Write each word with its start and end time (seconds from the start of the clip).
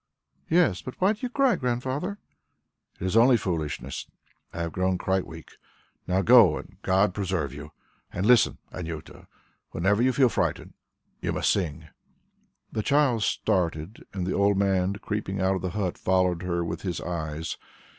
"Yes; 0.49 0.81
but 0.81 0.99
why 0.99 1.13
do 1.13 1.19
you 1.21 1.29
cry, 1.29 1.55
Grandfather?" 1.55 2.17
"It 2.99 3.05
is 3.05 3.15
only 3.15 3.37
foolishness.... 3.37 4.07
I 4.51 4.61
have 4.61 4.71
grown 4.71 4.97
quite 4.97 5.27
weak. 5.27 5.51
Now 6.07 6.23
go, 6.23 6.57
and 6.57 6.77
God 6.81 7.13
preserve 7.13 7.53
you! 7.53 7.71
And 8.11 8.25
listen, 8.25 8.57
Anjuta; 8.73 9.27
whenever 9.69 10.01
you 10.01 10.11
feel 10.11 10.27
frightened, 10.29 10.73
you 11.21 11.31
must 11.31 11.51
sing." 11.53 11.89
The 12.71 12.81
child 12.81 13.21
started 13.21 14.03
and 14.11 14.25
the 14.25 14.33
old 14.33 14.57
man, 14.57 14.93
creeping 14.95 15.39
out 15.39 15.55
of 15.57 15.61
the 15.61 15.69
hut, 15.69 15.99
followed 15.99 16.41
her 16.41 16.65
with 16.65 16.81
his 16.81 16.99
eyes. 16.99 17.57